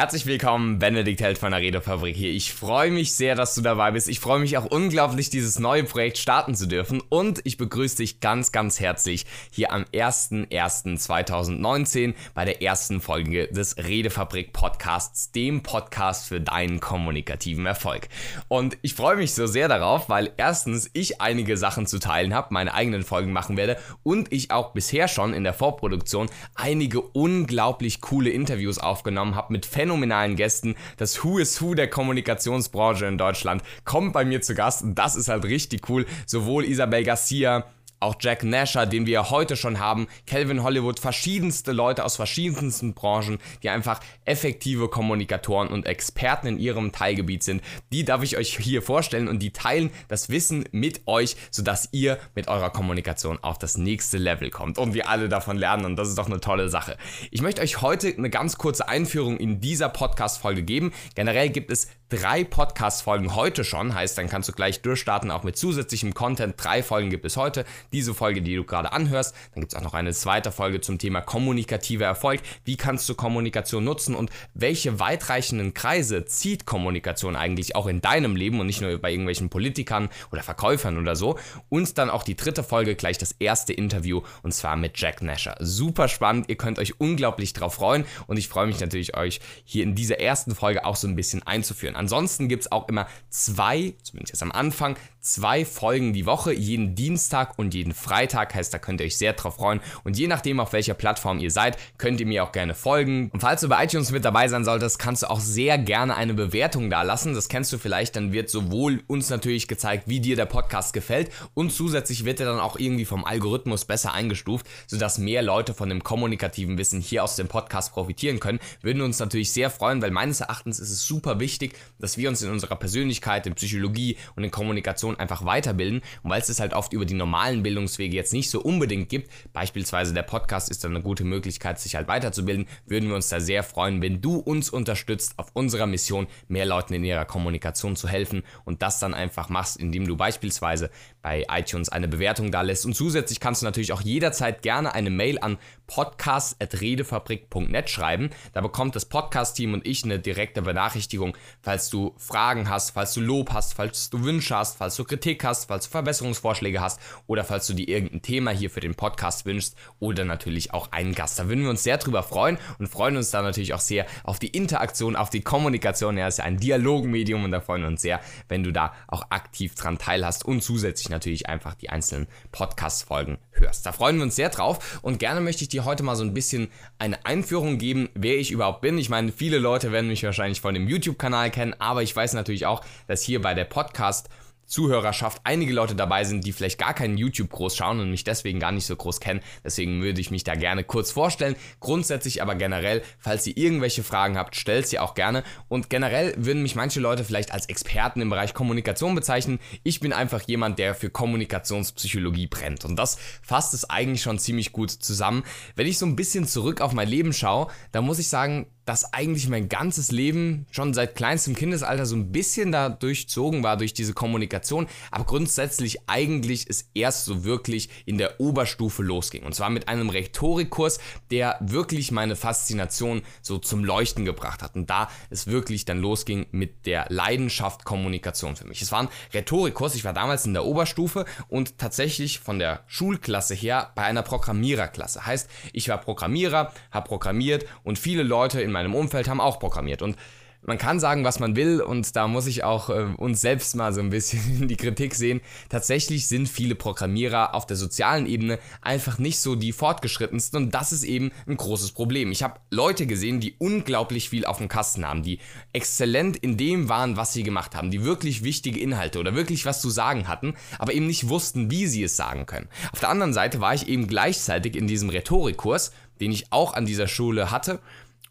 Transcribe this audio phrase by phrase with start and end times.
[0.00, 2.30] Herzlich willkommen, Benedikt Held von der Redefabrik hier.
[2.30, 4.08] Ich freue mich sehr, dass du dabei bist.
[4.08, 7.02] Ich freue mich auch unglaublich, dieses neue Projekt starten zu dürfen.
[7.10, 13.76] Und ich begrüße dich ganz, ganz herzlich hier am 01.01.2019 bei der ersten Folge des
[13.76, 18.08] Redefabrik Podcasts, dem Podcast für deinen kommunikativen Erfolg.
[18.48, 22.54] Und ich freue mich so sehr darauf, weil erstens ich einige Sachen zu teilen habe,
[22.54, 28.00] meine eigenen Folgen machen werde und ich auch bisher schon in der Vorproduktion einige unglaublich
[28.00, 30.76] coole Interviews aufgenommen habe mit phänomenalen Gästen.
[30.98, 35.16] Das Who is Who der Kommunikationsbranche in Deutschland kommt bei mir zu Gast und das
[35.16, 36.06] ist halt richtig cool.
[36.26, 37.66] Sowohl Isabel Garcia,
[38.00, 43.38] auch Jack Nasher, den wir heute schon haben, Calvin Hollywood, verschiedenste Leute aus verschiedensten Branchen,
[43.62, 47.62] die einfach effektive Kommunikatoren und Experten in ihrem Teilgebiet sind.
[47.92, 52.18] Die darf ich euch hier vorstellen und die teilen das Wissen mit euch, sodass ihr
[52.34, 56.08] mit eurer Kommunikation auf das nächste Level kommt und wir alle davon lernen und das
[56.08, 56.96] ist doch eine tolle Sache.
[57.30, 60.92] Ich möchte euch heute eine ganz kurze Einführung in dieser Podcast-Folge geben.
[61.14, 65.56] Generell gibt es drei Podcast-Folgen heute schon, heißt, dann kannst du gleich durchstarten, auch mit
[65.56, 66.54] zusätzlichem Content.
[66.56, 69.34] Drei Folgen gibt es heute diese Folge, die du gerade anhörst.
[69.54, 72.40] Dann gibt es auch noch eine zweite Folge zum Thema kommunikativer Erfolg.
[72.64, 78.36] Wie kannst du Kommunikation nutzen und welche weitreichenden Kreise zieht Kommunikation eigentlich auch in deinem
[78.36, 81.38] Leben und nicht nur bei irgendwelchen Politikern oder Verkäufern oder so.
[81.68, 85.56] Und dann auch die dritte Folge, gleich das erste Interview und zwar mit Jack Nasher.
[85.60, 89.82] Super spannend, ihr könnt euch unglaublich drauf freuen und ich freue mich natürlich, euch hier
[89.82, 91.96] in dieser ersten Folge auch so ein bisschen einzuführen.
[91.96, 97.58] Ansonsten gibt es auch immer zwei, zumindest am Anfang, zwei Folgen die Woche, jeden Dienstag
[97.58, 98.54] und jeden Freitag.
[98.54, 99.80] Heißt, da könnt ihr euch sehr drauf freuen.
[100.04, 103.30] Und je nachdem, auf welcher Plattform ihr seid, könnt ihr mir auch gerne folgen.
[103.32, 106.34] Und falls du bei iTunes mit dabei sein solltest, kannst du auch sehr gerne eine
[106.34, 107.34] Bewertung da lassen.
[107.34, 108.16] Das kennst du vielleicht.
[108.16, 112.46] Dann wird sowohl uns natürlich gezeigt, wie dir der Podcast gefällt und zusätzlich wird er
[112.46, 117.24] dann auch irgendwie vom Algorithmus besser eingestuft, sodass mehr Leute von dem kommunikativen Wissen hier
[117.24, 118.60] aus dem Podcast profitieren können.
[118.82, 122.42] Würden uns natürlich sehr freuen, weil meines Erachtens ist es super wichtig, dass wir uns
[122.42, 126.02] in unserer Persönlichkeit, in Psychologie und in Kommunikation einfach weiterbilden.
[126.22, 129.30] Und weil es es halt oft über die normalen Bildungswege jetzt nicht so unbedingt gibt,
[129.52, 133.40] beispielsweise der Podcast ist dann eine gute Möglichkeit, sich halt weiterzubilden, würden wir uns da
[133.40, 138.08] sehr freuen, wenn du uns unterstützt auf unserer Mission, mehr Leuten in ihrer Kommunikation zu
[138.08, 140.90] helfen und das dann einfach machst, indem du beispielsweise
[141.22, 142.86] bei iTunes eine Bewertung da lässt.
[142.86, 145.58] Und zusätzlich kannst du natürlich auch jederzeit gerne eine Mail an
[145.90, 148.30] podcast.redefabrik.net schreiben.
[148.52, 153.20] Da bekommt das Podcast-Team und ich eine direkte Benachrichtigung, falls du Fragen hast, falls du
[153.20, 157.42] Lob hast, falls du Wünsche hast, falls du Kritik hast, falls du Verbesserungsvorschläge hast oder
[157.42, 161.40] falls du dir irgendein Thema hier für den Podcast wünschst oder natürlich auch einen Gast.
[161.40, 164.38] Da würden wir uns sehr drüber freuen und freuen uns da natürlich auch sehr auf
[164.38, 166.16] die Interaktion, auf die Kommunikation.
[166.16, 169.24] Ja, ist ja ein Dialogmedium und da freuen wir uns sehr, wenn du da auch
[169.30, 173.86] aktiv dran teilhast und zusätzlich natürlich einfach die einzelnen Podcast-Folgen hörst.
[173.86, 176.34] Da freuen wir uns sehr drauf und gerne möchte ich dir heute mal so ein
[176.34, 178.98] bisschen eine Einführung geben, wer ich überhaupt bin.
[178.98, 182.66] Ich meine, viele Leute werden mich wahrscheinlich von dem YouTube-Kanal kennen, aber ich weiß natürlich
[182.66, 184.28] auch, dass hier bei der Podcast-
[184.70, 188.60] Zuhörerschaft einige Leute dabei sind, die vielleicht gar keinen YouTube groß schauen und mich deswegen
[188.60, 189.40] gar nicht so groß kennen.
[189.64, 191.56] Deswegen würde ich mich da gerne kurz vorstellen.
[191.80, 195.42] Grundsätzlich aber generell, falls ihr irgendwelche Fragen habt, stellt sie auch gerne.
[195.68, 199.58] Und generell würden mich manche Leute vielleicht als Experten im Bereich Kommunikation bezeichnen.
[199.82, 202.84] Ich bin einfach jemand, der für Kommunikationspsychologie brennt.
[202.84, 205.42] Und das fasst es eigentlich schon ziemlich gut zusammen.
[205.74, 209.14] Wenn ich so ein bisschen zurück auf mein Leben schaue, dann muss ich sagen, dass
[209.14, 213.94] eigentlich mein ganzes Leben schon seit kleinstem Kindesalter so ein bisschen da durchzogen war durch
[213.94, 219.44] diese Kommunikation, aber grundsätzlich eigentlich es erst so wirklich in der Oberstufe losging.
[219.44, 220.98] Und zwar mit einem Rhetorikkurs,
[221.30, 224.74] der wirklich meine Faszination so zum Leuchten gebracht hat.
[224.74, 228.82] Und da es wirklich dann losging mit der Leidenschaft Kommunikation für mich.
[228.82, 233.54] Es war ein Rhetorikkurs, ich war damals in der Oberstufe und tatsächlich von der Schulklasse
[233.54, 235.26] her bei einer Programmiererklasse.
[235.26, 239.58] Heißt, ich war Programmierer, habe programmiert und viele Leute in meinem meinem Umfeld haben auch
[239.58, 240.02] programmiert.
[240.02, 240.16] Und
[240.62, 243.94] man kann sagen, was man will, und da muss ich auch äh, uns selbst mal
[243.94, 245.40] so ein bisschen in die Kritik sehen.
[245.68, 250.92] Tatsächlich sind viele Programmierer auf der sozialen Ebene einfach nicht so die fortgeschrittensten, und das
[250.92, 252.30] ist eben ein großes Problem.
[252.30, 255.38] Ich habe Leute gesehen, die unglaublich viel auf dem Kasten haben, die
[255.72, 259.80] exzellent in dem waren, was sie gemacht haben, die wirklich wichtige Inhalte oder wirklich was
[259.80, 262.68] zu sagen hatten, aber eben nicht wussten, wie sie es sagen können.
[262.92, 266.84] Auf der anderen Seite war ich eben gleichzeitig in diesem Rhetorikkurs, den ich auch an
[266.84, 267.80] dieser Schule hatte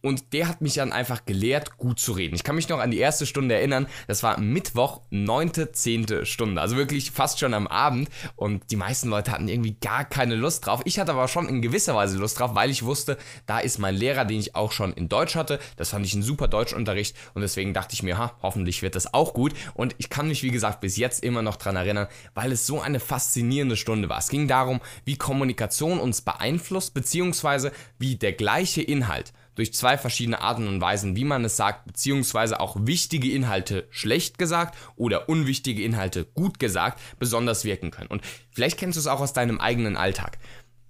[0.02, 2.36] und der hat mich dann einfach gelehrt, gut zu reden.
[2.36, 3.88] Ich kann mich noch an die erste Stunde erinnern.
[4.08, 6.62] Das war Mittwoch, neunte, zehnte Stunde.
[6.62, 8.10] Also wirklich fast schon am Abend.
[8.36, 10.82] Und die meisten Leute hatten irgendwie gar keine Lust drauf.
[10.86, 13.96] Ich hatte aber schon in gewisser Weise Lust drauf, weil ich wusste, da ist mein
[13.96, 15.60] Lehrer, den ich auch schon in Deutsch hatte.
[15.76, 17.16] Das fand ich ein super Deutschunterricht.
[17.34, 19.54] Und deswegen dachte ich mir, ha, hoffentlich wird das auch gut.
[19.74, 22.80] Und ich kann mich, wie gesagt, bis jetzt immer noch dran erinnern, weil es so
[22.80, 24.20] eine faszinierende Stunde war.
[24.20, 30.40] Es ging darum, wie Kommunikation uns beeinflusst, beziehungsweise wie der gleiche Inhalt durch zwei verschiedene
[30.40, 35.84] Arten und Weisen, wie man es sagt, beziehungsweise auch wichtige Inhalte schlecht gesagt oder unwichtige
[35.84, 38.08] Inhalte gut gesagt, besonders wirken können.
[38.08, 38.22] Und
[38.52, 40.38] vielleicht kennst du es auch aus deinem eigenen Alltag.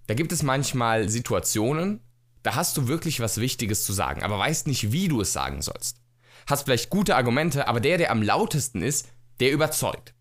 [0.06, 2.02] Da gibt es manchmal Situationen,
[2.44, 5.64] da hast du wirklich was Wichtiges zu sagen, aber weißt nicht, wie du es sagen
[5.64, 5.98] sollst.
[6.46, 9.08] Hast vielleicht gute Argumente, aber der, der am lautesten ist,
[9.40, 10.14] der überzeugt.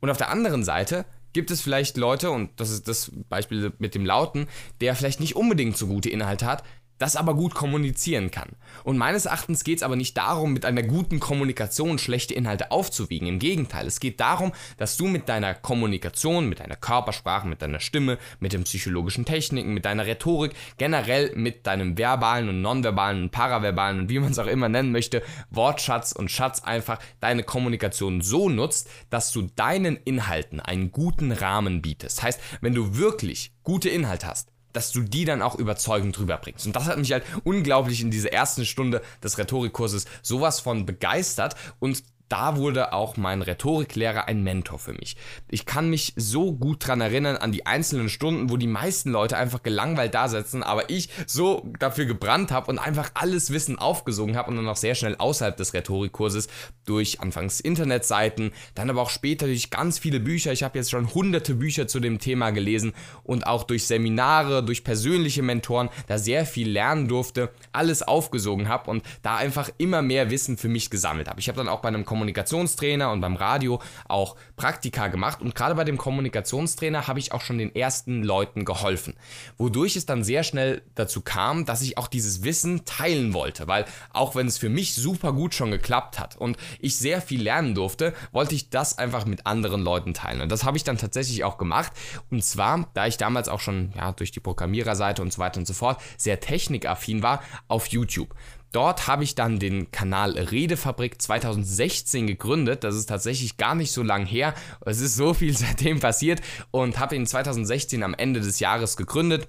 [0.00, 1.04] Und auf der anderen Seite
[1.34, 4.48] gibt es vielleicht Leute, und das ist das Beispiel mit dem Lauten,
[4.80, 6.62] der vielleicht nicht unbedingt so gute Inhalte hat,
[6.98, 8.50] das aber gut kommunizieren kann.
[8.84, 13.28] Und meines Erachtens geht es aber nicht darum, mit einer guten Kommunikation schlechte Inhalte aufzuwiegen.
[13.28, 17.80] Im Gegenteil, es geht darum, dass du mit deiner Kommunikation, mit deiner Körpersprache, mit deiner
[17.80, 23.30] Stimme, mit den psychologischen Techniken, mit deiner Rhetorik, generell mit deinem verbalen und nonverbalen und
[23.30, 28.20] paraverbalen und wie man es auch immer nennen möchte, Wortschatz und Schatz einfach deine Kommunikation
[28.20, 32.22] so nutzt, dass du deinen Inhalten einen guten Rahmen bietest.
[32.22, 36.66] Heißt, wenn du wirklich gute Inhalte hast, dass du die dann auch überzeugend rüberbringst.
[36.66, 41.56] Und das hat mich halt unglaublich in dieser ersten Stunde des Rhetorikkurses sowas von begeistert
[41.78, 42.02] und
[42.34, 45.16] da wurde auch mein Rhetoriklehrer ein Mentor für mich.
[45.48, 49.36] Ich kann mich so gut dran erinnern an die einzelnen Stunden, wo die meisten Leute
[49.36, 54.36] einfach gelangweilt da sitzen, aber ich so dafür gebrannt habe und einfach alles Wissen aufgesogen
[54.36, 56.48] habe und dann auch sehr schnell außerhalb des Rhetorikkurses
[56.86, 60.50] durch anfangs Internetseiten, dann aber auch später durch ganz viele Bücher.
[60.50, 64.82] Ich habe jetzt schon hunderte Bücher zu dem Thema gelesen und auch durch Seminare, durch
[64.82, 70.30] persönliche Mentoren da sehr viel lernen durfte, alles aufgesogen habe und da einfach immer mehr
[70.30, 71.38] Wissen für mich gesammelt habe.
[71.38, 75.42] Ich habe dann auch bei einem Kommunikationstrainer und beim Radio auch Praktika gemacht.
[75.42, 79.14] Und gerade bei dem Kommunikationstrainer habe ich auch schon den ersten Leuten geholfen,
[79.58, 83.84] wodurch es dann sehr schnell dazu kam, dass ich auch dieses Wissen teilen wollte, weil
[84.12, 87.74] auch wenn es für mich super gut schon geklappt hat und ich sehr viel lernen
[87.74, 90.40] durfte, wollte ich das einfach mit anderen Leuten teilen.
[90.40, 91.92] Und das habe ich dann tatsächlich auch gemacht.
[92.30, 95.66] Und zwar, da ich damals auch schon ja, durch die Programmiererseite und so weiter und
[95.66, 98.34] so fort sehr technikaffin war, auf YouTube.
[98.74, 102.82] Dort habe ich dann den Kanal Redefabrik 2016 gegründet.
[102.82, 104.52] Das ist tatsächlich gar nicht so lang her.
[104.84, 106.40] Es ist so viel seitdem passiert
[106.72, 109.46] und habe ihn 2016 am Ende des Jahres gegründet.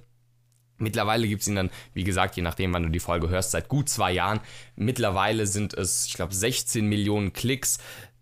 [0.78, 3.68] Mittlerweile gibt es ihn dann, wie gesagt, je nachdem, wann du die Folge hörst, seit
[3.68, 4.42] gut zwei Jahren.
[4.76, 7.80] Mittlerweile sind es, ich glaube, 16 Millionen Klicks,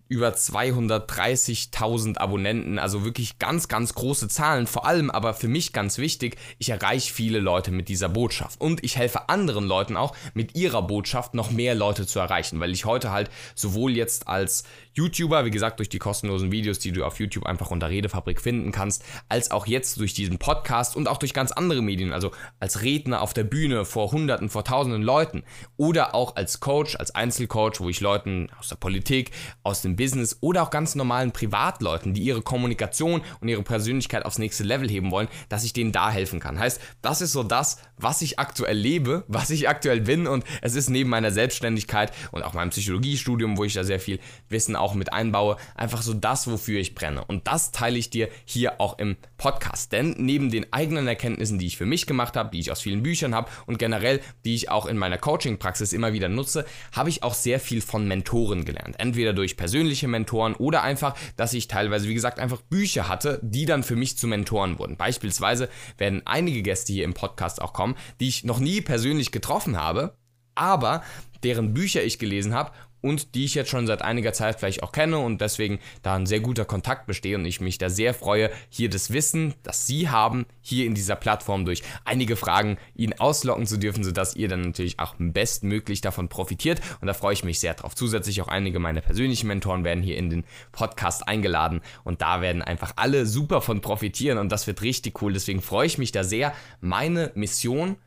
[0.07, 4.67] über 230.000 Abonnenten, also wirklich ganz, ganz große Zahlen.
[4.67, 8.83] Vor allem aber für mich ganz wichtig, ich erreiche viele Leute mit dieser Botschaft und
[8.83, 12.85] ich helfe anderen Leuten auch mit ihrer Botschaft noch mehr Leute zu erreichen, weil ich
[12.85, 14.63] heute halt sowohl jetzt als
[14.93, 18.71] YouTuber, wie gesagt, durch die kostenlosen Videos, die du auf YouTube einfach unter Redefabrik finden
[18.71, 22.83] kannst, als auch jetzt durch diesen Podcast und auch durch ganz andere Medien, also als
[22.83, 25.43] Redner auf der Bühne vor Hunderten, vor Tausenden Leuten
[25.77, 29.31] oder auch als Coach, als Einzelcoach, wo ich Leuten aus der Politik,
[29.63, 34.37] aus dem Business oder auch ganz normalen Privatleuten, die ihre Kommunikation und ihre Persönlichkeit aufs
[34.37, 36.59] nächste Level heben wollen, dass ich denen da helfen kann.
[36.59, 40.75] Heißt, das ist so das, was ich aktuell lebe, was ich aktuell bin und es
[40.75, 44.19] ist neben meiner Selbstständigkeit und auch meinem Psychologiestudium, wo ich da sehr viel
[44.49, 47.23] Wissen auch mit einbaue, einfach so das, wofür ich brenne.
[47.25, 49.91] Und das teile ich dir hier auch im Podcast.
[49.91, 53.03] Denn neben den eigenen Erkenntnissen, die ich für mich gemacht habe, die ich aus vielen
[53.03, 57.23] Büchern habe und generell, die ich auch in meiner Coaching-Praxis immer wieder nutze, habe ich
[57.23, 58.95] auch sehr viel von Mentoren gelernt.
[58.99, 63.65] Entweder durch persönliche Mentoren oder einfach, dass ich teilweise, wie gesagt, einfach Bücher hatte, die
[63.65, 64.95] dann für mich zu Mentoren wurden.
[64.95, 69.77] Beispielsweise werden einige Gäste hier im Podcast auch kommen, die ich noch nie persönlich getroffen
[69.77, 70.15] habe,
[70.55, 71.03] aber
[71.43, 72.71] deren Bücher ich gelesen habe
[73.03, 76.25] und die ich jetzt schon seit einiger Zeit vielleicht auch kenne und deswegen da ein
[76.25, 80.09] sehr guter Kontakt besteht und ich mich da sehr freue, hier das Wissen, das Sie
[80.09, 84.61] haben, hier in dieser Plattform durch einige Fragen Ihnen auslocken zu dürfen, sodass ihr dann
[84.61, 87.93] natürlich auch bestmöglich davon profitiert und da freue ich mich sehr drauf.
[87.93, 92.61] Zusätzlich auch einige meiner persönlichen Mentoren werden hier in den Podcast eingeladen und da werden
[92.61, 95.33] einfach alle super von profitieren und das wird richtig cool.
[95.33, 96.53] Deswegen freue ich mich da sehr.
[96.79, 97.97] Meine Mission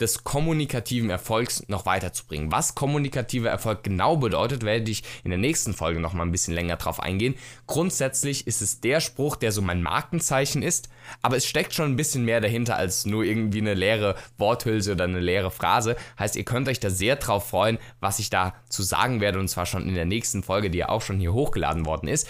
[0.00, 2.50] des kommunikativen Erfolgs noch weiterzubringen.
[2.50, 6.54] Was kommunikativer Erfolg genau bedeutet, werde ich in der nächsten Folge noch mal ein bisschen
[6.54, 7.34] länger drauf eingehen.
[7.66, 10.88] Grundsätzlich ist es der Spruch, der so mein Markenzeichen ist,
[11.22, 15.04] aber es steckt schon ein bisschen mehr dahinter als nur irgendwie eine leere Worthülse oder
[15.04, 15.96] eine leere Phrase.
[16.18, 19.48] Heißt, ihr könnt euch da sehr drauf freuen, was ich da zu sagen werde und
[19.48, 22.28] zwar schon in der nächsten Folge, die ja auch schon hier hochgeladen worden ist.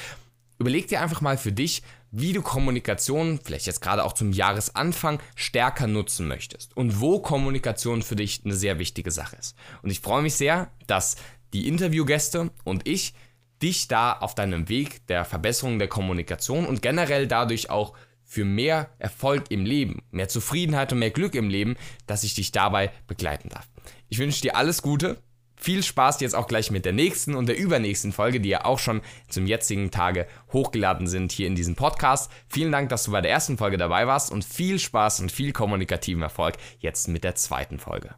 [0.59, 5.21] Überleg dir einfach mal für dich, wie du Kommunikation, vielleicht jetzt gerade auch zum Jahresanfang,
[5.35, 9.57] stärker nutzen möchtest und wo Kommunikation für dich eine sehr wichtige Sache ist.
[9.83, 11.17] Und ich freue mich sehr, dass
[11.53, 13.15] die Interviewgäste und ich
[13.63, 18.91] dich da auf deinem Weg der Verbesserung der Kommunikation und generell dadurch auch für mehr
[18.99, 23.49] Erfolg im Leben, mehr Zufriedenheit und mehr Glück im Leben, dass ich dich dabei begleiten
[23.49, 23.69] darf.
[24.09, 25.19] Ich wünsche dir alles Gute
[25.57, 28.79] viel Spaß jetzt auch gleich mit der nächsten und der übernächsten Folge, die ja auch
[28.79, 32.31] schon zum jetzigen Tage hochgeladen sind hier in diesem Podcast.
[32.49, 35.53] Vielen Dank, dass du bei der ersten Folge dabei warst und viel Spaß und viel
[35.53, 38.15] kommunikativen Erfolg jetzt mit der zweiten Folge.